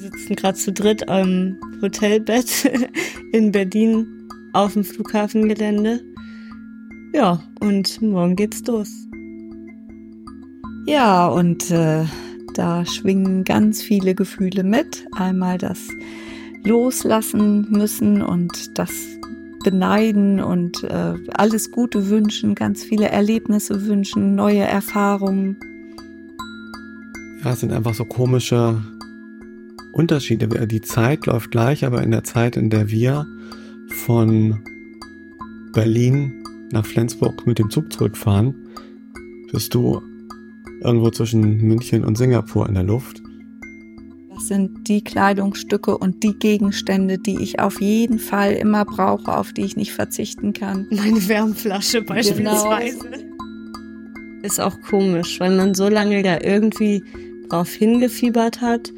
Wir 0.00 0.12
sitzen 0.12 0.36
gerade 0.36 0.56
zu 0.56 0.72
dritt 0.72 1.08
am 1.08 1.56
Hotelbett 1.82 2.70
in 3.32 3.50
Berlin 3.50 4.06
auf 4.52 4.74
dem 4.74 4.84
Flughafengelände. 4.84 6.00
Ja, 7.12 7.42
und 7.58 8.00
morgen 8.00 8.36
geht's 8.36 8.64
los. 8.68 8.88
Ja, 10.86 11.26
und 11.26 11.72
äh, 11.72 12.04
da 12.54 12.86
schwingen 12.86 13.42
ganz 13.42 13.82
viele 13.82 14.14
Gefühle 14.14 14.62
mit. 14.62 15.04
Einmal 15.16 15.58
das 15.58 15.88
Loslassen 16.62 17.68
müssen 17.68 18.22
und 18.22 18.78
das 18.78 18.92
beneiden 19.64 20.38
und 20.38 20.84
äh, 20.84 21.14
alles 21.34 21.72
Gute 21.72 22.08
wünschen, 22.08 22.54
ganz 22.54 22.84
viele 22.84 23.08
Erlebnisse 23.08 23.84
wünschen, 23.84 24.36
neue 24.36 24.60
Erfahrungen. 24.60 25.56
Ja, 27.42 27.50
es 27.50 27.60
sind 27.60 27.72
einfach 27.72 27.94
so 27.94 28.04
komische 28.04 28.80
Unterschiede. 29.98 30.46
Die 30.68 30.80
Zeit 30.80 31.26
läuft 31.26 31.50
gleich, 31.50 31.84
aber 31.84 32.02
in 32.04 32.12
der 32.12 32.22
Zeit, 32.22 32.56
in 32.56 32.70
der 32.70 32.88
wir 32.88 33.26
von 34.04 34.62
Berlin 35.72 36.44
nach 36.70 36.86
Flensburg 36.86 37.46
mit 37.48 37.58
dem 37.58 37.68
Zug 37.68 37.92
zurückfahren, 37.92 38.54
bist 39.50 39.74
du 39.74 40.00
irgendwo 40.82 41.10
zwischen 41.10 41.58
München 41.58 42.04
und 42.04 42.16
Singapur 42.16 42.68
in 42.68 42.74
der 42.74 42.84
Luft. 42.84 43.20
Das 44.32 44.46
sind 44.46 44.86
die 44.86 45.02
Kleidungsstücke 45.02 45.98
und 45.98 46.22
die 46.22 46.38
Gegenstände, 46.38 47.18
die 47.18 47.42
ich 47.42 47.58
auf 47.58 47.80
jeden 47.80 48.20
Fall 48.20 48.52
immer 48.52 48.84
brauche, 48.84 49.36
auf 49.36 49.52
die 49.52 49.62
ich 49.62 49.76
nicht 49.76 49.92
verzichten 49.92 50.52
kann. 50.52 50.86
Meine 50.90 51.26
Wärmflasche 51.26 52.02
genau. 52.02 52.14
beispielsweise. 52.14 52.98
Genau. 52.98 54.44
Ist 54.44 54.60
auch 54.60 54.80
komisch, 54.82 55.40
weil 55.40 55.56
man 55.56 55.74
so 55.74 55.88
lange 55.88 56.22
da 56.22 56.38
irgendwie 56.40 57.02
drauf 57.48 57.72
hingefiebert 57.72 58.60
hat. 58.60 58.92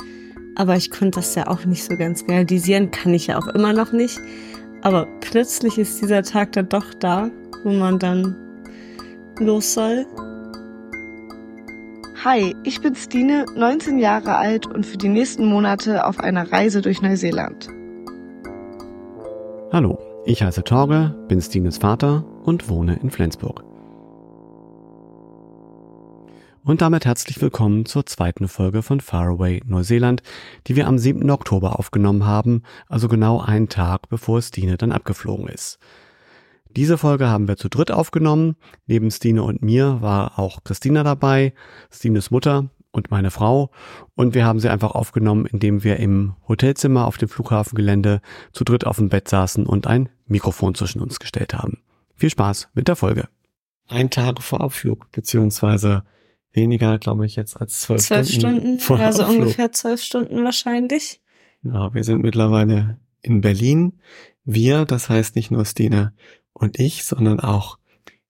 Aber 0.56 0.76
ich 0.76 0.90
konnte 0.90 1.20
das 1.20 1.34
ja 1.34 1.46
auch 1.46 1.64
nicht 1.64 1.84
so 1.84 1.96
ganz 1.96 2.24
realisieren, 2.28 2.90
kann 2.90 3.14
ich 3.14 3.28
ja 3.28 3.38
auch 3.38 3.46
immer 3.48 3.72
noch 3.72 3.92
nicht. 3.92 4.18
Aber 4.82 5.06
plötzlich 5.20 5.78
ist 5.78 6.00
dieser 6.00 6.22
Tag 6.22 6.52
dann 6.52 6.68
doch 6.68 6.94
da, 6.94 7.30
wo 7.64 7.70
man 7.70 7.98
dann 7.98 8.36
los 9.38 9.74
soll. 9.74 10.06
Hi, 12.24 12.54
ich 12.64 12.80
bin 12.82 12.94
Stine, 12.94 13.46
19 13.56 13.98
Jahre 13.98 14.36
alt 14.36 14.66
und 14.66 14.84
für 14.84 14.98
die 14.98 15.08
nächsten 15.08 15.46
Monate 15.46 16.04
auf 16.06 16.20
einer 16.20 16.52
Reise 16.52 16.82
durch 16.82 17.00
Neuseeland. 17.00 17.68
Hallo, 19.72 19.98
ich 20.26 20.42
heiße 20.42 20.64
Torge, 20.64 21.14
bin 21.28 21.40
Stines 21.40 21.78
Vater 21.78 22.24
und 22.44 22.68
wohne 22.68 22.98
in 23.02 23.10
Flensburg. 23.10 23.69
Und 26.62 26.82
damit 26.82 27.06
herzlich 27.06 27.40
willkommen 27.40 27.86
zur 27.86 28.04
zweiten 28.04 28.46
Folge 28.46 28.82
von 28.82 29.00
Faraway 29.00 29.62
Neuseeland, 29.64 30.22
die 30.66 30.76
wir 30.76 30.88
am 30.88 30.98
7. 30.98 31.30
Oktober 31.30 31.78
aufgenommen 31.78 32.26
haben, 32.26 32.64
also 32.86 33.08
genau 33.08 33.40
einen 33.40 33.70
Tag 33.70 34.10
bevor 34.10 34.42
Stine 34.42 34.76
dann 34.76 34.92
abgeflogen 34.92 35.48
ist. 35.48 35.78
Diese 36.76 36.98
Folge 36.98 37.28
haben 37.28 37.48
wir 37.48 37.56
zu 37.56 37.70
dritt 37.70 37.90
aufgenommen. 37.90 38.56
Neben 38.86 39.10
Stine 39.10 39.42
und 39.42 39.62
mir 39.62 40.02
war 40.02 40.38
auch 40.38 40.62
Christina 40.62 41.02
dabei, 41.02 41.54
Stines 41.90 42.30
Mutter 42.30 42.68
und 42.92 43.10
meine 43.10 43.30
Frau. 43.30 43.70
Und 44.14 44.34
wir 44.34 44.44
haben 44.44 44.60
sie 44.60 44.68
einfach 44.68 44.90
aufgenommen, 44.90 45.46
indem 45.46 45.82
wir 45.82 45.96
im 45.96 46.34
Hotelzimmer 46.46 47.06
auf 47.06 47.16
dem 47.16 47.30
Flughafengelände 47.30 48.20
zu 48.52 48.64
dritt 48.64 48.86
auf 48.86 48.98
dem 48.98 49.08
Bett 49.08 49.28
saßen 49.28 49.64
und 49.64 49.86
ein 49.86 50.10
Mikrofon 50.26 50.74
zwischen 50.74 51.00
uns 51.00 51.20
gestellt 51.20 51.54
haben. 51.54 51.78
Viel 52.16 52.30
Spaß 52.30 52.68
mit 52.74 52.86
der 52.86 52.96
Folge. 52.96 53.28
Ein 53.88 54.10
Tag 54.10 54.42
vor 54.42 54.60
Abflug, 54.60 55.10
beziehungsweise 55.10 56.04
weniger, 56.52 56.98
glaube 56.98 57.26
ich, 57.26 57.36
jetzt 57.36 57.60
als 57.60 57.80
zwölf, 57.80 58.02
zwölf 58.02 58.28
Stunden. 58.28 58.80
Stunden 58.80 59.02
also 59.02 59.22
Abflug. 59.22 59.40
ungefähr 59.40 59.72
zwölf 59.72 60.02
Stunden 60.02 60.44
wahrscheinlich. 60.44 61.20
Ja, 61.62 61.92
wir 61.94 62.04
sind 62.04 62.22
mittlerweile 62.22 62.98
in 63.22 63.40
Berlin. 63.40 64.00
Wir, 64.44 64.84
das 64.84 65.08
heißt 65.08 65.36
nicht 65.36 65.50
nur 65.50 65.64
Stine 65.64 66.14
und 66.52 66.78
ich, 66.78 67.04
sondern 67.04 67.40
auch 67.40 67.78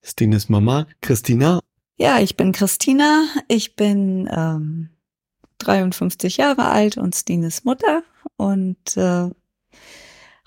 Stines 0.03 0.49
Mama, 0.49 0.87
Christina. 1.01 1.61
Ja, 1.97 2.19
ich 2.21 2.37
bin 2.37 2.53
Christina. 2.53 3.27
Ich 3.49 3.77
bin 3.77 4.29
ähm, 4.35 4.91
53 5.59 6.39
Jahre 6.39 6.67
alt 6.67 6.97
und 6.97 7.15
Stines 7.15 7.65
Mutter 7.65 8.03
und 8.37 8.97
äh, 8.97 9.31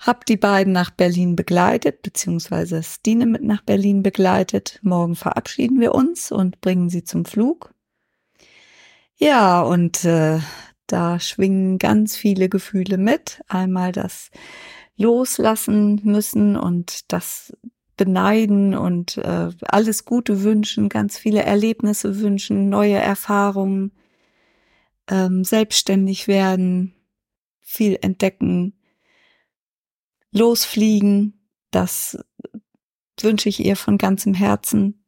habe 0.00 0.20
die 0.28 0.36
beiden 0.36 0.72
nach 0.72 0.90
Berlin 0.90 1.36
begleitet, 1.36 2.02
beziehungsweise 2.02 2.82
Stine 2.82 3.26
mit 3.26 3.42
nach 3.42 3.62
Berlin 3.62 4.02
begleitet. 4.02 4.78
Morgen 4.82 5.14
verabschieden 5.16 5.80
wir 5.80 5.94
uns 5.94 6.30
und 6.30 6.60
bringen 6.60 6.90
sie 6.90 7.04
zum 7.04 7.24
Flug. 7.24 7.73
Ja, 9.16 9.62
und 9.62 10.04
äh, 10.04 10.40
da 10.86 11.20
schwingen 11.20 11.78
ganz 11.78 12.16
viele 12.16 12.48
Gefühle 12.48 12.98
mit. 12.98 13.40
Einmal 13.48 13.92
das 13.92 14.30
Loslassen 14.96 16.00
müssen 16.04 16.56
und 16.56 17.12
das 17.12 17.52
beneiden 17.96 18.74
und 18.74 19.16
äh, 19.18 19.50
alles 19.62 20.04
Gute 20.04 20.42
wünschen, 20.42 20.88
ganz 20.88 21.16
viele 21.16 21.42
Erlebnisse 21.42 22.20
wünschen, 22.20 22.68
neue 22.68 22.96
Erfahrungen, 22.96 23.92
ähm, 25.08 25.44
selbstständig 25.44 26.26
werden, 26.26 26.94
viel 27.60 27.98
entdecken, 28.02 28.74
losfliegen. 30.32 31.48
Das 31.70 32.18
wünsche 33.20 33.48
ich 33.48 33.64
ihr 33.64 33.76
von 33.76 33.96
ganzem 33.96 34.34
Herzen. 34.34 35.03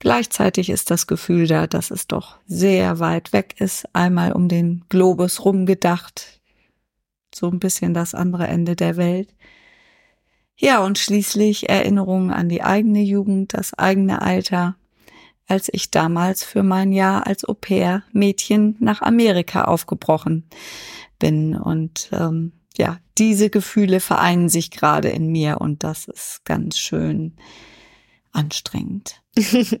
Gleichzeitig 0.00 0.70
ist 0.70 0.90
das 0.90 1.06
Gefühl 1.06 1.46
da, 1.46 1.66
dass 1.66 1.90
es 1.90 2.06
doch 2.06 2.38
sehr 2.46 2.98
weit 3.00 3.34
weg 3.34 3.56
ist, 3.58 3.86
einmal 3.92 4.32
um 4.32 4.48
den 4.48 4.82
Globus 4.88 5.44
rumgedacht, 5.44 6.40
so 7.34 7.48
ein 7.48 7.60
bisschen 7.60 7.92
das 7.92 8.14
andere 8.14 8.48
Ende 8.48 8.76
der 8.76 8.96
Welt. 8.96 9.28
Ja, 10.56 10.82
und 10.82 10.98
schließlich 10.98 11.68
Erinnerungen 11.68 12.30
an 12.30 12.48
die 12.48 12.62
eigene 12.62 13.02
Jugend, 13.02 13.52
das 13.52 13.74
eigene 13.74 14.22
Alter, 14.22 14.76
als 15.46 15.68
ich 15.70 15.90
damals 15.90 16.44
für 16.44 16.62
mein 16.62 16.92
Jahr 16.92 17.26
als 17.26 17.46
Au 17.46 17.52
pair 17.52 18.02
Mädchen 18.12 18.76
nach 18.80 19.02
Amerika 19.02 19.64
aufgebrochen 19.64 20.48
bin. 21.18 21.56
Und 21.56 22.08
ähm, 22.12 22.52
ja, 22.78 22.98
diese 23.18 23.50
Gefühle 23.50 24.00
vereinen 24.00 24.48
sich 24.48 24.70
gerade 24.70 25.10
in 25.10 25.26
mir 25.26 25.60
und 25.60 25.84
das 25.84 26.08
ist 26.08 26.42
ganz 26.46 26.78
schön 26.78 27.36
anstrengend. 28.32 29.22
ich 29.34 29.76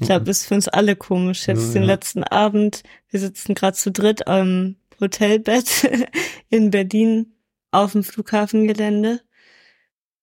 glaube, 0.00 0.30
es 0.30 0.42
ist 0.42 0.46
für 0.46 0.54
uns 0.54 0.68
alle 0.68 0.96
komisch. 0.96 1.46
Jetzt 1.46 1.68
ja, 1.68 1.80
den 1.80 1.84
letzten 1.84 2.24
Abend, 2.24 2.82
wir 3.08 3.20
sitzen 3.20 3.54
gerade 3.54 3.76
zu 3.76 3.90
dritt 3.90 4.26
am 4.26 4.76
Hotelbett 5.00 5.90
in 6.50 6.70
Berlin 6.70 7.32
auf 7.70 7.92
dem 7.92 8.04
Flughafengelände. 8.04 9.20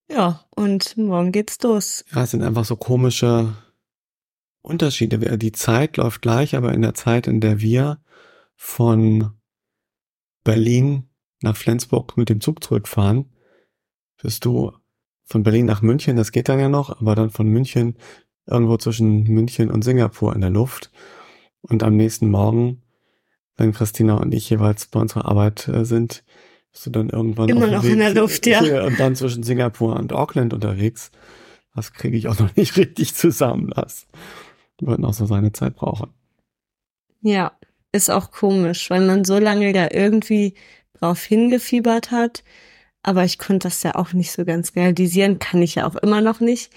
Ja, 0.10 0.46
und 0.52 0.96
morgen 0.98 1.32
geht's 1.32 1.62
los. 1.64 2.06
Ja, 2.14 2.24
es 2.24 2.32
sind 2.32 2.44
einfach 2.44 2.66
so 2.66 2.76
komische 2.76 3.54
Unterschiede. 4.62 5.38
Die 5.38 5.52
Zeit 5.52 5.98
läuft 5.98 6.22
gleich, 6.22 6.56
aber 6.56 6.74
in 6.74 6.82
der 6.82 6.94
Zeit, 6.94 7.28
in 7.28 7.42
der 7.42 7.60
wir 7.60 8.02
von 8.56 9.32
Berlin 10.44 11.10
nach 11.42 11.58
Flensburg 11.58 12.18
mit 12.18 12.30
dem 12.30 12.42
Zug 12.42 12.64
zurückfahren, 12.64 13.30
bist 14.22 14.46
du 14.46 14.74
von 15.28 15.44
Berlin 15.44 15.66
nach 15.66 15.82
München, 15.82 16.16
das 16.16 16.32
geht 16.32 16.50
dann 16.50 16.60
ja 16.60 16.70
noch, 16.70 17.02
aber 17.02 17.14
dann 17.14 17.30
von 17.30 17.48
München 17.48 17.96
irgendwo 18.46 18.78
zwischen 18.78 19.24
München 19.24 19.70
und 19.70 19.84
Singapur 19.84 20.34
in 20.34 20.42
der 20.42 20.50
Luft. 20.50 20.90
Und 21.62 21.84
am 21.84 21.98
nächsten 21.98 22.32
Morgen, 22.32 22.82
wenn 23.58 23.74
Christina 23.74 24.16
und 24.16 24.34
ich 24.34 24.50
jeweils 24.50 24.88
bei 24.88 25.02
unserer 25.02 25.26
Arbeit 25.26 25.68
äh, 25.68 25.84
sind, 25.84 26.24
bist 26.72 26.86
du 26.86 26.92
dann 26.92 27.10
irgendwann 27.10 27.50
immer 27.50 27.68
noch 27.68 27.84
Weg, 27.84 27.92
in 27.92 28.00
der 28.00 28.14
Luft, 28.14 28.46
ja. 28.46 28.62
Und 28.86 29.00
dann 29.00 29.16
zwischen 29.16 29.44
Singapur 29.44 29.96
und 29.96 30.14
Auckland 30.14 30.54
unterwegs. 30.54 31.12
Das 31.76 31.92
kriege 31.94 32.18
ich 32.18 32.28
auch 32.28 32.40
noch 32.40 32.56
nicht 32.56 32.78
richtig 32.78 33.16
zusammen. 33.16 33.72
Das 33.76 34.08
wird 34.80 35.00
noch 35.00 35.14
so 35.14 35.26
seine 35.26 35.52
Zeit 35.52 35.76
brauchen. 35.76 36.10
Ja, 37.22 37.52
ist 37.92 38.10
auch 38.10 38.32
komisch, 38.32 38.90
weil 38.90 39.06
man 39.06 39.26
so 39.26 39.40
lange 39.40 39.74
da 39.74 39.90
irgendwie 39.92 40.54
drauf 40.94 41.24
hingefiebert 41.24 42.12
hat. 42.12 42.44
Aber 43.08 43.24
ich 43.24 43.38
konnte 43.38 43.70
das 43.70 43.84
ja 43.84 43.96
auch 43.96 44.12
nicht 44.12 44.34
so 44.34 44.44
ganz 44.44 44.76
realisieren, 44.76 45.40
kann 45.40 45.62
ich 45.62 45.76
ja 45.76 45.88
auch 45.88 45.96
immer 45.96 46.20
noch 46.20 46.42
nicht. 46.42 46.74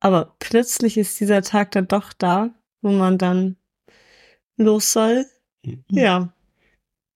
Aber 0.00 0.34
plötzlich 0.40 0.98
ist 0.98 1.20
dieser 1.20 1.40
Tag 1.40 1.70
dann 1.70 1.86
doch 1.86 2.12
da, 2.12 2.50
wo 2.82 2.90
man 2.90 3.16
dann 3.16 3.54
los 4.56 4.92
soll. 4.92 5.24
Mhm. 5.64 5.84
Ja. 5.90 6.32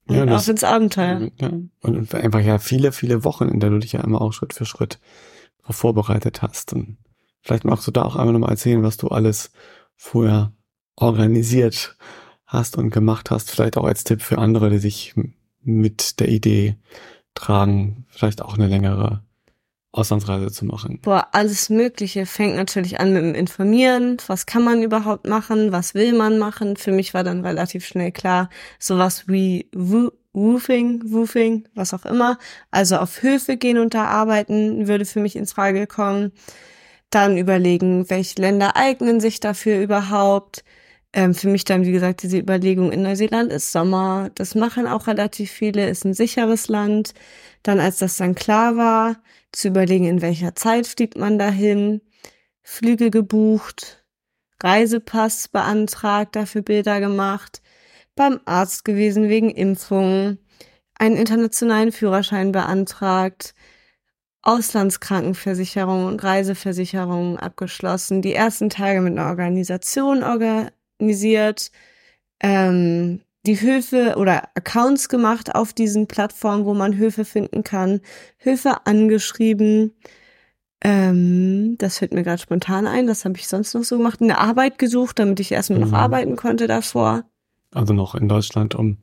Ja, 0.08 0.26
das, 0.26 0.42
auf 0.42 0.48
ins 0.48 0.62
Abenteuer. 0.62 1.32
Ja. 1.40 1.50
Und 1.80 2.14
einfach 2.14 2.38
ja 2.38 2.60
viele, 2.60 2.92
viele 2.92 3.24
Wochen, 3.24 3.48
in 3.48 3.58
der 3.58 3.70
du 3.70 3.80
dich 3.80 3.94
ja 3.94 4.00
immer 4.00 4.20
auch 4.20 4.32
Schritt 4.32 4.52
für 4.52 4.64
Schritt 4.64 5.00
darauf 5.58 5.74
vorbereitet 5.74 6.40
hast. 6.42 6.72
Und 6.72 6.98
vielleicht 7.40 7.64
magst 7.64 7.88
du 7.88 7.90
da 7.90 8.02
auch 8.02 8.14
einmal 8.14 8.32
nochmal 8.32 8.50
erzählen, 8.50 8.84
was 8.84 8.96
du 8.96 9.08
alles 9.08 9.50
vorher 9.96 10.52
organisiert 10.94 11.96
hast 12.46 12.78
und 12.78 12.90
gemacht 12.90 13.32
hast. 13.32 13.50
Vielleicht 13.50 13.76
auch 13.76 13.86
als 13.86 14.04
Tipp 14.04 14.22
für 14.22 14.38
andere, 14.38 14.70
die 14.70 14.78
sich 14.78 15.16
mit 15.62 16.20
der 16.20 16.28
Idee 16.28 16.76
tragen, 17.34 18.06
vielleicht 18.08 18.42
auch 18.42 18.54
eine 18.54 18.66
längere 18.66 19.22
Auslandsreise 19.92 20.50
zu 20.50 20.64
machen? 20.64 21.00
Boah, 21.02 21.28
alles 21.32 21.68
Mögliche. 21.68 22.24
Fängt 22.24 22.56
natürlich 22.56 22.98
an 22.98 23.12
mit 23.12 23.22
dem 23.22 23.34
Informieren. 23.34 24.16
Was 24.26 24.46
kann 24.46 24.64
man 24.64 24.82
überhaupt 24.82 25.26
machen? 25.28 25.70
Was 25.70 25.94
will 25.94 26.14
man 26.14 26.38
machen? 26.38 26.76
Für 26.76 26.92
mich 26.92 27.12
war 27.12 27.24
dann 27.24 27.44
relativ 27.44 27.84
schnell 27.84 28.10
klar, 28.10 28.48
sowas 28.78 29.28
wie 29.28 29.68
Woofing, 29.74 31.02
Woofing, 31.04 31.68
was 31.74 31.92
auch 31.92 32.06
immer. 32.06 32.38
Also 32.70 32.96
auf 32.96 33.22
Höfe 33.22 33.58
gehen 33.58 33.78
und 33.78 33.92
da 33.92 34.04
arbeiten 34.04 34.88
würde 34.88 35.04
für 35.04 35.20
mich 35.20 35.36
ins 35.36 35.52
Frage 35.52 35.86
kommen. 35.86 36.32
Dann 37.10 37.36
überlegen, 37.36 38.08
welche 38.08 38.40
Länder 38.40 38.76
eignen 38.76 39.20
sich 39.20 39.40
dafür 39.40 39.82
überhaupt. 39.82 40.64
Ähm, 41.14 41.34
für 41.34 41.48
mich 41.48 41.64
dann, 41.64 41.84
wie 41.84 41.92
gesagt, 41.92 42.22
diese 42.22 42.38
Überlegung 42.38 42.90
in 42.90 43.02
Neuseeland 43.02 43.52
ist 43.52 43.72
Sommer. 43.72 44.30
Das 44.34 44.54
machen 44.54 44.86
auch 44.86 45.06
relativ 45.06 45.50
viele, 45.50 45.88
ist 45.88 46.04
ein 46.04 46.14
sicheres 46.14 46.68
Land. 46.68 47.12
Dann, 47.62 47.80
als 47.80 47.98
das 47.98 48.16
dann 48.16 48.34
klar 48.34 48.76
war, 48.76 49.16
zu 49.52 49.68
überlegen, 49.68 50.06
in 50.06 50.22
welcher 50.22 50.54
Zeit 50.54 50.86
fliegt 50.86 51.16
man 51.18 51.38
dahin, 51.38 52.00
Flüge 52.62 53.10
gebucht, 53.10 54.04
Reisepass 54.62 55.48
beantragt, 55.48 56.36
dafür 56.36 56.62
Bilder 56.62 57.00
gemacht, 57.00 57.60
beim 58.14 58.40
Arzt 58.44 58.84
gewesen 58.84 59.28
wegen 59.28 59.50
Impfungen, 59.50 60.38
einen 60.94 61.16
internationalen 61.16 61.92
Führerschein 61.92 62.52
beantragt, 62.52 63.54
Auslandskrankenversicherung 64.42 66.06
und 66.06 66.22
Reiseversicherung 66.22 67.38
abgeschlossen, 67.38 68.22
die 68.22 68.34
ersten 68.34 68.70
Tage 68.70 69.00
mit 69.00 69.18
einer 69.18 69.28
Organisation 69.28 70.22
organisiert, 71.02 71.70
ähm, 72.40 73.20
die 73.44 73.60
Höfe 73.60 74.14
oder 74.16 74.48
Accounts 74.54 75.08
gemacht 75.08 75.54
auf 75.54 75.72
diesen 75.72 76.06
Plattformen, 76.06 76.64
wo 76.64 76.74
man 76.74 76.96
Höfe 76.96 77.24
finden 77.24 77.64
kann, 77.64 78.00
Höfe 78.38 78.86
angeschrieben. 78.86 79.94
Ähm, 80.80 81.76
das 81.78 81.98
fällt 81.98 82.14
mir 82.14 82.22
gerade 82.22 82.40
spontan 82.40 82.86
ein, 82.86 83.06
das 83.08 83.24
habe 83.24 83.36
ich 83.36 83.48
sonst 83.48 83.74
noch 83.74 83.82
so 83.82 83.98
gemacht. 83.98 84.20
Eine 84.20 84.38
Arbeit 84.38 84.78
gesucht, 84.78 85.18
damit 85.18 85.40
ich 85.40 85.50
erstmal 85.50 85.80
mhm. 85.80 85.90
noch 85.90 85.92
arbeiten 85.92 86.36
konnte 86.36 86.68
davor. 86.68 87.24
Also 87.72 87.94
noch 87.94 88.14
in 88.14 88.28
Deutschland, 88.28 88.74
um 88.76 88.98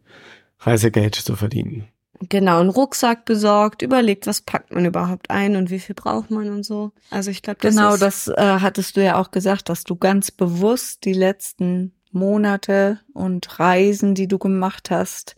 Reisegeld 0.59 1.15
zu 1.15 1.35
verdienen. 1.35 1.87
Genau, 2.27 2.59
einen 2.59 2.69
Rucksack 2.69 3.23
besorgt, 3.25 3.81
überlegt, 3.81 4.27
was 4.27 4.41
packt 4.41 4.73
man 4.73 4.85
überhaupt 4.85 5.29
ein 5.29 5.55
und 5.55 5.69
wie 5.69 5.79
viel 5.79 5.95
braucht 5.95 6.31
man 6.31 6.49
und 6.49 6.63
so. 6.63 6.91
Also 7.11 7.31
ich 7.31 7.41
glaube, 7.41 7.59
das 7.61 7.75
genau, 7.75 7.95
das 7.95 8.27
äh, 8.27 8.57
hattest 8.59 8.97
du 8.97 9.03
ja 9.03 9.17
auch 9.19 9.31
gesagt, 9.31 9.69
dass 9.69 9.85
du 9.85 9.95
ganz 9.95 10.29
bewusst 10.31 11.05
die 11.05 11.13
letzten 11.13 11.93
Monate 12.11 12.99
und 13.13 13.59
Reisen, 13.59 14.15
die 14.15 14.27
du 14.27 14.37
gemacht 14.37 14.91
hast, 14.91 15.35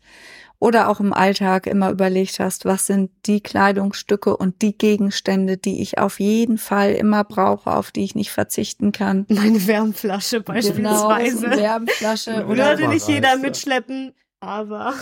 oder 0.62 0.90
auch 0.90 1.00
im 1.00 1.12
Alltag 1.12 1.66
immer 1.66 1.90
überlegt 1.90 2.40
hast, 2.40 2.66
was 2.66 2.86
sind 2.86 3.10
die 3.26 3.42
Kleidungsstücke 3.42 4.38
und 4.38 4.62
die 4.62 4.78
Gegenstände, 4.78 5.58
die 5.58 5.82
ich 5.82 5.98
auf 5.98 6.20
jeden 6.20 6.60
Fall 6.60 6.92
immer 6.92 7.24
brauche, 7.24 7.72
auf 7.72 7.90
die 7.90 8.04
ich 8.04 8.14
nicht 8.14 8.30
verzichten 8.32 8.92
kann. 8.92 9.26
Meine 9.28 9.66
Wärmflasche 9.66 10.44
genau, 10.44 10.54
beispielsweise. 10.54 11.42
Genau, 11.42 11.58
Wärmflasche. 11.58 12.46
oder 12.46 12.78
Würde 12.78 12.90
nicht 12.90 13.08
jeder 13.08 13.38
mitschleppen, 13.38 14.14
aber 14.40 14.94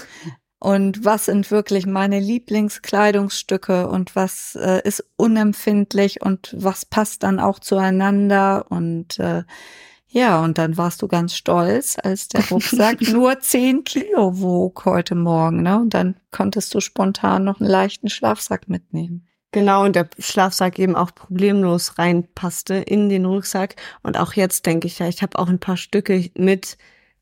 und 0.60 1.06
was 1.06 1.26
sind 1.26 1.52
wirklich 1.52 1.86
meine 1.86 2.20
Lieblingskleidungsstücke 2.20 3.88
und 3.88 4.16
was 4.16 4.56
äh, 4.56 4.82
ist 4.84 5.06
unempfindlich 5.16 6.22
und 6.22 6.54
was 6.58 6.86
passt 6.86 7.24
dann 7.24 7.40
auch 7.40 7.60
zueinander 7.60 8.66
und 8.70 9.20
äh, 9.20 9.44
ja, 10.12 10.44
und 10.44 10.58
dann 10.58 10.76
warst 10.76 11.04
du 11.04 11.08
ganz 11.08 11.36
stolz, 11.36 11.98
als 12.02 12.30
der 12.30 12.44
Rucksack 12.50 13.00
nur 13.14 13.40
zehn 13.42 13.84
Kilo 13.84 14.42
wog 14.42 14.84
heute 14.86 15.14
Morgen, 15.14 15.62
ne? 15.62 15.80
Und 15.80 15.94
dann 15.94 16.16
konntest 16.32 16.74
du 16.74 16.80
spontan 16.80 17.44
noch 17.44 17.60
einen 17.60 17.70
leichten 17.70 18.10
Schlafsack 18.10 18.68
mitnehmen. 18.68 19.28
Genau, 19.52 19.86
und 19.86 19.96
der 19.96 20.10
Schlafsack 20.18 20.80
eben 20.80 20.96
auch 20.96 21.14
problemlos 21.14 22.00
reinpasste 22.00 22.76
in 22.76 23.10
den 23.10 23.26
Rucksack. 23.26 23.76
Und 24.02 24.18
auch 24.18 24.34
jetzt 24.34 24.66
denke 24.66 24.88
ich 24.88 24.98
ja, 24.98 25.08
ich 25.08 25.22
habe 25.22 25.38
auch 25.38 25.48
ein 25.48 25.60
paar 25.60 25.78
Stücke 25.78 26.30
mit, 26.36 26.78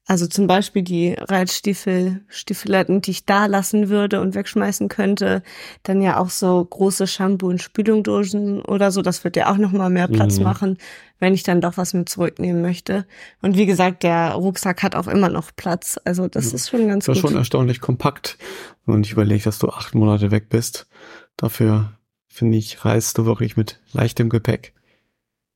also 0.10 0.26
zum 0.26 0.48
Beispiel 0.48 0.84
die 0.84 1.16
Reitstiefel, 1.20 2.22
Stiefeletten, 2.30 3.02
die 3.02 3.12
ich 3.12 3.26
da 3.26 3.46
lassen 3.46 3.90
würde 3.90 4.22
und 4.22 4.36
wegschmeißen 4.36 4.88
könnte. 4.88 5.44
Dann 5.84 6.02
ja 6.02 6.18
auch 6.18 6.30
so 6.30 6.64
große 6.64 7.08
Shampoo- 7.08 7.50
und 7.50 7.62
Spülungdosen 7.62 8.62
oder 8.62 8.92
so. 8.92 9.02
Das 9.02 9.26
wird 9.26 9.36
ja 9.36 9.52
auch 9.52 9.58
nochmal 9.58 9.90
mehr 9.90 10.08
Platz 10.08 10.38
mhm. 10.38 10.46
machen, 10.46 10.78
wenn 11.20 11.34
ich 11.34 11.44
dann 11.44 11.60
doch 11.60 11.76
was 11.76 11.94
mit 11.94 12.08
zurücknehmen 12.08 12.62
möchte. 12.62 13.06
Und 13.42 13.58
wie 13.58 13.66
gesagt, 13.66 14.04
der 14.04 14.32
Rucksack 14.32 14.82
hat 14.82 14.96
auch 14.96 15.08
immer 15.08 15.28
noch 15.28 15.52
Platz. 15.54 16.00
Also 16.06 16.30
das 16.30 16.52
ja. 16.52 16.56
ist 16.56 16.70
schon 16.70 16.88
ganz 16.88 17.06
das 17.06 17.16
gut. 17.16 17.16
Das 17.16 17.18
ist 17.18 17.30
schon 17.30 17.38
erstaunlich 17.40 17.82
kompakt. 17.82 18.38
Und 18.86 19.06
ich 19.06 19.12
überlege, 19.12 19.44
dass 19.44 19.60
du 19.60 19.68
acht 19.68 19.94
Monate 19.94 20.32
weg 20.32 20.48
bist. 20.48 20.88
Dafür, 21.36 21.92
finde 22.30 22.58
ich, 22.58 22.86
reist 22.86 23.18
du 23.18 23.26
wirklich 23.26 23.58
mit 23.58 23.82
leichtem 23.92 24.30
Gepäck. 24.30 24.74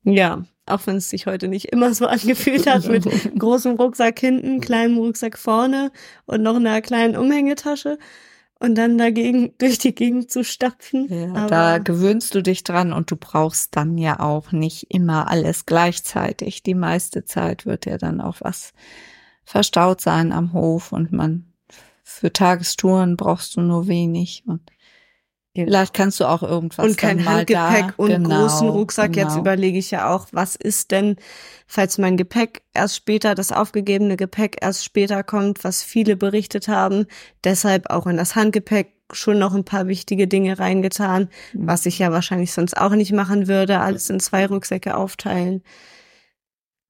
Ja, 0.04 0.44
auch 0.72 0.86
wenn 0.88 0.98
es 0.98 1.10
sich 1.10 1.26
heute 1.26 1.48
nicht 1.48 1.66
immer 1.66 1.94
so 1.94 2.06
angefühlt 2.08 2.68
hat, 2.68 2.88
mit 2.88 3.06
großem 3.38 3.76
Rucksack 3.76 4.20
hinten, 4.20 4.62
kleinem 4.62 4.98
Rucksack 4.98 5.38
vorne 5.38 5.92
und 6.26 6.42
noch 6.42 6.56
einer 6.56 6.82
kleinen 6.82 7.16
Umhängetasche 7.16 7.98
und 8.60 8.76
dann 8.76 8.98
dagegen 8.98 9.54
durch 9.58 9.80
die 9.80 9.96
Gegend 9.96 10.32
zu 10.32 10.44
stapfen. 10.44 11.08
Ja, 11.10 11.48
da 11.48 11.78
gewöhnst 11.80 12.36
du 12.36 12.42
dich 12.42 12.64
dran 12.64 12.94
und 12.94 13.12
du 13.12 13.16
brauchst 13.16 13.76
dann 13.76 13.98
ja 13.98 14.20
auch 14.20 14.52
nicht 14.52 14.88
immer 14.90 15.30
alles 15.30 15.66
gleichzeitig. 15.66 16.64
Die 16.64 16.76
meiste 16.76 17.26
Zeit 17.26 17.66
wird 17.66 17.86
ja 17.86 17.98
dann 17.98 18.22
auch 18.22 18.38
was 18.40 18.74
verstaut 19.44 20.00
sein 20.00 20.32
am 20.32 20.54
Hof 20.54 20.92
und 20.92 21.12
man 21.12 21.52
für 22.04 22.32
Tagestouren 22.32 23.18
brauchst 23.18 23.56
du 23.56 23.62
nur 23.62 23.88
wenig 23.88 24.44
und 24.46 24.62
Vielleicht 25.54 25.94
kannst 25.94 26.20
du 26.22 26.26
auch 26.26 26.44
irgendwas 26.44 26.86
und 26.86 26.98
kein 26.98 27.26
Handgepäck 27.26 27.94
und 27.98 28.10
genau, 28.10 28.30
großen 28.30 28.70
Rucksack. 28.70 29.14
Genau. 29.14 29.28
Jetzt 29.28 29.38
überlege 29.38 29.78
ich 29.78 29.92
ja 29.92 30.14
auch, 30.14 30.28
was 30.32 30.56
ist 30.56 30.92
denn, 30.92 31.18
falls 31.68 31.98
mein 31.98 32.16
Gepäck 32.16 32.62
erst 32.74 32.96
später, 32.96 33.36
das 33.36 33.52
aufgegebene 33.52 34.16
Gepäck 34.16 34.58
erst 34.62 34.86
später 34.86 35.24
kommt, 35.24 35.66
was 35.66 35.84
viele 35.84 36.16
berichtet 36.16 36.70
haben. 36.70 37.06
Deshalb 37.44 37.90
auch 37.90 38.08
in 38.08 38.16
das 38.16 38.36
Handgepäck 38.36 38.94
schon 39.12 39.40
noch 39.40 39.54
ein 39.54 39.66
paar 39.66 39.88
wichtige 39.88 40.26
Dinge 40.26 40.58
reingetan, 40.58 41.28
mhm. 41.52 41.68
was 41.68 41.86
ich 41.86 42.00
ja 42.00 42.14
wahrscheinlich 42.14 42.54
sonst 42.54 42.78
auch 42.78 42.92
nicht 42.92 43.12
machen 43.12 43.50
würde, 43.50 43.80
alles 43.80 44.10
in 44.10 44.22
zwei 44.22 44.46
Rucksäcke 44.46 44.96
aufteilen. 44.96 45.64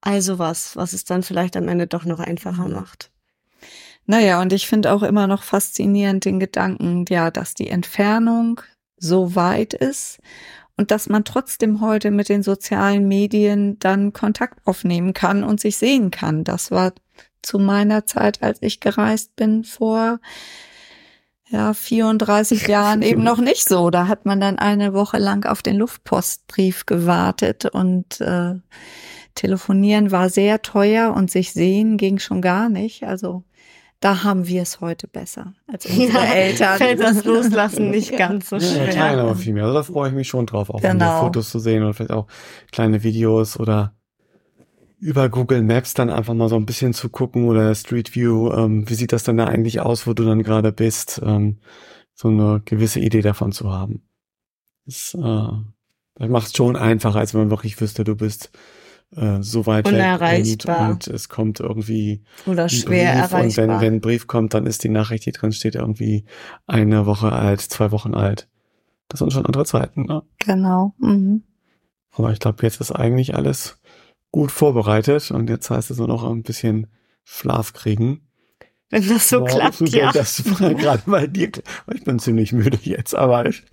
Also 0.02 0.38
was, 0.38 0.75
was 0.75 0.94
es 0.94 1.04
dann 1.04 1.24
vielleicht 1.24 1.58
am 1.58 1.68
Ende 1.68 1.88
doch 1.88 2.06
noch 2.06 2.19
einfacher 2.19 2.68
mhm. 2.68 2.74
macht. 2.74 3.12
Naja, 4.12 4.42
und 4.42 4.52
ich 4.52 4.68
finde 4.68 4.92
auch 4.92 5.04
immer 5.04 5.25
noch 5.25 5.42
faszinierend 5.42 6.25
den 6.25 6.42
Gedanken, 6.42 7.06
ja, 7.08 7.31
dass 7.31 7.54
die 7.54 7.69
Entfernung 7.69 8.60
so 8.98 9.36
weit 9.36 9.74
ist 9.74 10.19
und 10.75 10.92
dass 10.92 11.08
man 11.08 11.24
trotzdem 11.24 11.80
heute 11.80 12.12
mit 12.12 12.28
den 12.28 12.44
sozialen 12.44 13.08
Medien 13.08 13.80
dann 13.80 14.12
Kontakt 14.12 14.68
aufnehmen 14.68 15.13
kann 15.13 15.46
und 15.46 15.62
sich 15.62 15.78
sehen 15.78 16.12
kann. 16.12 16.44
Das 16.44 16.72
war 16.72 16.92
zu 17.42 17.58
meiner 17.58 18.06
Zeit, 18.06 18.44
als 18.44 18.62
ich 18.62 18.81
gereist 18.81 19.38
bin, 19.38 19.63
vor 19.63 20.19
ja, 21.48 21.74
34 21.74 22.63
Jahren 22.68 23.03
eben 23.03 23.24
noch 23.24 23.39
nicht 23.39 23.65
so. 23.65 23.91
Da 23.91 24.10
hat 24.10 24.25
man 24.25 24.41
dann 24.41 24.60
eine 24.60 24.94
Woche 24.94 25.20
lang 25.20 25.46
auf 25.46 25.62
den 25.62 25.77
Luftpostbrief 25.77 26.86
gewartet 26.86 27.63
und 27.63 28.20
äh, 28.20 28.56
telefonieren 29.36 30.12
war 30.12 30.27
sehr 30.27 30.62
teuer 30.62 31.13
und 31.13 31.32
sich 31.32 31.53
sehen 31.53 31.96
ging 31.96 32.20
schon 32.20 32.41
gar 32.41 32.68
nicht. 32.68 33.03
Also 33.03 33.46
da 34.01 34.24
haben 34.24 34.48
wir 34.48 34.63
es 34.63 34.81
heute 34.81 35.08
besser 35.08 35.53
als 35.67 35.86
unsere 35.89 36.10
ja, 36.10 36.34
Eltern. 36.34 36.77
Fällt 36.77 37.00
das 37.00 37.24
Loslassen 37.24 37.89
nicht 37.89 38.17
ganz 38.17 38.50
so 38.50 38.60
schwer. 38.60 38.88
Ja, 38.88 38.91
teilen 38.91 39.20
aber 39.20 39.36
viel 39.36 39.53
mehr. 39.53 39.63
Also 39.63 39.75
da 39.75 39.84
freue 39.84 40.10
ich 40.10 40.15
mich 40.15 40.27
schon 40.27 40.48
drauf, 40.48 40.70
auch 40.70 40.81
genau. 40.81 41.22
Fotos 41.22 41.50
zu 41.50 41.60
sehen 41.60 41.84
und 41.84 41.93
vielleicht 41.93 42.12
auch 42.12 42.27
kleine 42.72 43.03
Videos 43.03 43.58
oder 43.60 43.93
über 45.00 45.29
Google 45.29 45.63
Maps 45.63 45.93
dann 45.93 46.10
einfach 46.10 46.34
mal 46.34 46.50
so 46.50 46.55
ein 46.55 46.65
bisschen 46.65 46.93
zu 46.93 47.10
gucken 47.10 47.48
oder 47.48 47.74
Street 47.74 48.13
View, 48.15 48.51
ähm, 48.53 48.88
wie 48.89 48.93
sieht 48.93 49.13
das 49.13 49.24
denn 49.24 49.38
da 49.38 49.46
eigentlich 49.46 49.79
aus, 49.79 50.05
wo 50.05 50.13
du 50.13 50.24
dann 50.24 50.43
gerade 50.43 50.72
bist, 50.72 51.22
ähm, 51.24 51.58
so 52.13 52.27
eine 52.27 52.62
gewisse 52.65 53.00
Idee 53.00 53.22
davon 53.22 53.51
zu 53.51 53.72
haben. 53.72 54.03
Das, 54.86 55.15
äh, 55.15 55.51
das 56.15 56.29
macht 56.29 56.48
es 56.48 56.55
schon 56.55 56.75
einfacher, 56.75 57.17
als 57.17 57.34
wenn 57.34 57.41
man 57.41 57.50
wirklich 57.50 57.81
wüsste, 57.81 58.03
du 58.03 58.15
bist 58.15 58.51
äh, 59.15 59.41
so 59.41 59.65
weit 59.65 59.88
Unerreichbar. 59.88 60.75
weg 60.75 60.86
und, 60.86 61.08
und 61.08 61.08
es 61.08 61.30
kommt 61.30 61.60
irgendwie 61.60 62.24
oder 62.46 62.70
schwer 62.70 63.12
Brief 63.12 63.32
erreichbar. 63.32 63.44
Und 63.44 63.58
wenn, 63.58 63.82
wenn 63.82 63.94
ein 63.96 64.01
Brief 64.01 64.27
kommt, 64.27 64.53
dann 64.53 64.65
ist 64.65 64.84
die 64.84 64.89
Nachricht, 64.89 65.25
die 65.25 65.32
drin 65.32 65.51
steht, 65.51 65.75
irgendwie 65.75 66.25
eine 66.68 67.06
Woche 67.06 67.32
alt, 67.32 67.62
zwei 67.62 67.91
Wochen 67.91 68.13
alt. 68.13 68.48
Das 69.10 69.20
sind 69.20 69.34
schon 69.34 69.46
andere 69.46 69.65
Zeiten, 69.65 70.03
ne? 70.03 70.24
Genau. 70.39 70.94
Mhm. 71.00 71.44
Aber 72.12 72.32
ich 72.32 72.39
glaube, 72.39 72.63
jetzt 72.63 72.80
ist 72.80 72.91
eigentlich 72.91 73.36
alles 73.36 73.80
gut 74.32 74.51
vorbereitet 74.51 75.32
und 75.32 75.50
jetzt 75.50 75.70
heißt 75.70 75.91
es 75.91 75.98
nur 75.98 76.08
noch 76.08 76.24
ein 76.24 76.44
bisschen 76.44 76.88
Schlaf 77.24 77.74
kriegen. 77.74 78.22
Wenn 78.89 79.08
das 79.08 79.30
so 79.30 79.41
wow, 79.41 79.50
klappt, 79.50 79.80
ja. 79.89 80.12
Das 80.12 80.44
war 80.60 80.74
gerade 80.74 81.03
bei 81.06 81.27
dir. 81.27 81.51
Ich 81.94 82.03
bin 82.03 82.20
ziemlich 82.20 82.51
müde 82.51 82.80
jetzt, 82.82 83.15
aber 83.15 83.46
ich, 83.46 83.63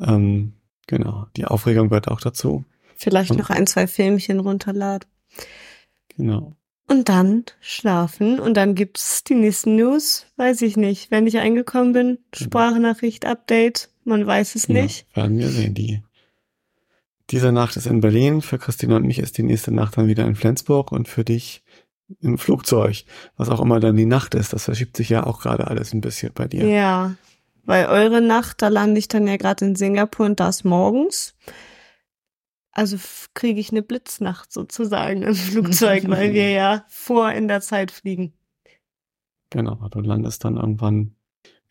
ähm, 0.00 0.54
genau, 0.86 1.26
die 1.36 1.44
Aufregung 1.44 1.88
gehört 1.88 2.08
auch 2.08 2.20
dazu. 2.20 2.64
Vielleicht 2.96 3.34
noch 3.34 3.50
ein, 3.50 3.66
zwei 3.66 3.86
Filmchen 3.86 4.40
runterladen. 4.40 5.08
Genau. 6.16 6.54
Und 6.88 7.08
dann 7.08 7.44
schlafen 7.60 8.38
und 8.38 8.54
dann 8.54 8.74
gibt's 8.74 9.24
die 9.24 9.34
nächsten 9.34 9.74
News, 9.74 10.26
weiß 10.36 10.62
ich 10.62 10.76
nicht. 10.76 11.10
Wenn 11.10 11.26
ich 11.26 11.38
eingekommen 11.38 11.92
bin, 11.92 12.18
genau. 12.30 12.44
Sprachnachricht, 12.44 13.26
Update, 13.26 13.90
man 14.04 14.24
weiß 14.24 14.54
es 14.54 14.68
nicht. 14.68 15.06
Ja, 15.10 15.22
werden 15.22 15.38
wir 15.38 15.48
sehen, 15.48 15.74
die 15.74 16.02
Diese 17.30 17.50
Nacht 17.50 17.76
ist 17.76 17.86
in 17.86 18.00
Berlin. 18.00 18.40
Für 18.40 18.58
Christine 18.58 18.94
und 18.94 19.04
mich 19.04 19.18
ist 19.18 19.36
die 19.36 19.42
nächste 19.42 19.72
Nacht 19.72 19.98
dann 19.98 20.06
wieder 20.06 20.24
in 20.26 20.36
Flensburg 20.36 20.92
und 20.92 21.08
für 21.08 21.24
dich 21.24 21.64
im 22.20 22.38
Flugzeug. 22.38 23.04
Was 23.36 23.48
auch 23.48 23.60
immer 23.60 23.80
dann 23.80 23.96
die 23.96 24.06
Nacht 24.06 24.36
ist. 24.36 24.52
Das 24.52 24.64
verschiebt 24.64 24.96
sich 24.96 25.08
ja 25.08 25.26
auch 25.26 25.40
gerade 25.40 25.66
alles 25.66 25.92
ein 25.92 26.00
bisschen 26.00 26.32
bei 26.34 26.46
dir. 26.46 26.66
Ja, 26.66 27.16
weil 27.64 27.86
eure 27.86 28.20
Nacht, 28.20 28.62
da 28.62 28.68
lande 28.68 29.00
ich 29.00 29.08
dann 29.08 29.26
ja 29.26 29.36
gerade 29.36 29.64
in 29.64 29.74
Singapur 29.74 30.24
und 30.24 30.38
da 30.38 30.50
ist 30.50 30.64
morgens. 30.64 31.34
Also 32.76 32.98
kriege 33.32 33.58
ich 33.58 33.70
eine 33.70 33.80
Blitznacht 33.82 34.52
sozusagen 34.52 35.22
im 35.22 35.34
Flugzeug, 35.34 36.04
weil 36.08 36.34
wir 36.34 36.50
ja 36.50 36.84
vor 36.88 37.32
in 37.32 37.48
der 37.48 37.62
Zeit 37.62 37.90
fliegen. 37.90 38.34
Genau, 39.48 39.76
du 39.90 40.00
landest 40.00 40.44
dann 40.44 40.56
irgendwann 40.58 41.14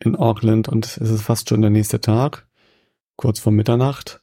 in 0.00 0.16
Auckland 0.16 0.68
und 0.68 0.84
es 0.84 1.08
ist 1.10 1.22
fast 1.22 1.48
schon 1.48 1.60
der 1.60 1.70
nächste 1.70 2.00
Tag, 2.00 2.48
kurz 3.14 3.38
vor 3.38 3.52
Mitternacht. 3.52 4.20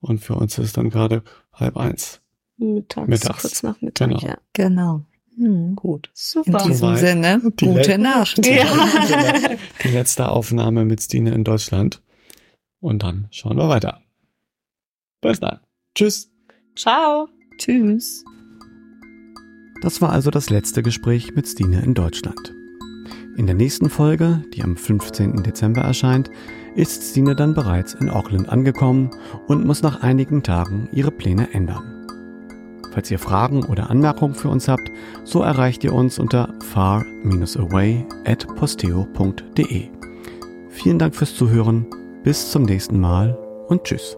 Und 0.00 0.18
für 0.18 0.34
uns 0.34 0.58
ist 0.58 0.76
dann 0.76 0.90
gerade 0.90 1.22
halb 1.52 1.76
eins. 1.76 2.20
Mittags, 2.56 3.08
Mittags. 3.08 3.42
kurz 3.42 3.62
nach 3.62 3.80
Mittag, 3.80 4.08
Genau. 4.08 4.20
ja. 4.20 4.38
Genau. 4.54 5.04
Hm. 5.36 5.76
Gut. 5.76 6.08
In 6.08 6.12
Super. 6.14 6.58
diesem 6.58 6.74
Soweit. 6.74 6.98
Sinne, 6.98 7.40
Die 7.60 7.64
gute 7.66 7.96
Nacht. 7.98 8.44
Ja. 8.44 8.66
Die 9.84 9.88
letzte 9.88 10.28
Aufnahme 10.30 10.84
mit 10.84 11.00
Stine 11.00 11.32
in 11.32 11.44
Deutschland. 11.44 12.02
Und 12.80 13.04
dann 13.04 13.28
schauen 13.30 13.56
wir 13.56 13.68
weiter. 13.68 14.02
Bis 15.20 15.38
dann. 15.40 15.60
Tschüss. 15.94 16.30
Ciao. 16.74 17.28
Tschüss. 17.58 18.24
Das 19.80 20.00
war 20.02 20.10
also 20.10 20.30
das 20.30 20.50
letzte 20.50 20.82
Gespräch 20.82 21.34
mit 21.34 21.46
Stine 21.46 21.82
in 21.82 21.94
Deutschland. 21.94 22.52
In 23.36 23.46
der 23.46 23.54
nächsten 23.54 23.90
Folge, 23.90 24.42
die 24.54 24.62
am 24.62 24.76
15. 24.76 25.42
Dezember 25.42 25.82
erscheint, 25.82 26.30
ist 26.74 27.10
Stine 27.10 27.36
dann 27.36 27.54
bereits 27.54 27.94
in 27.94 28.10
Auckland 28.10 28.48
angekommen 28.48 29.10
und 29.46 29.64
muss 29.64 29.82
nach 29.82 30.02
einigen 30.02 30.42
Tagen 30.42 30.88
ihre 30.92 31.10
Pläne 31.12 31.52
ändern. 31.52 32.06
Falls 32.92 33.10
ihr 33.10 33.18
Fragen 33.18 33.64
oder 33.64 33.90
Anmerkungen 33.90 34.34
für 34.34 34.48
uns 34.48 34.68
habt, 34.68 34.88
so 35.24 35.42
erreicht 35.42 35.84
ihr 35.84 35.92
uns 35.92 36.18
unter 36.18 36.54
far-away 36.72 38.06
at 38.24 38.46
posteo.de. 38.56 39.88
Vielen 40.70 40.98
Dank 40.98 41.14
fürs 41.14 41.34
Zuhören, 41.34 41.86
bis 42.22 42.50
zum 42.50 42.64
nächsten 42.64 43.00
Mal 43.00 43.36
und 43.68 43.84
tschüss. 43.84 44.16